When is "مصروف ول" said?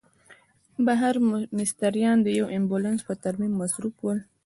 3.61-4.19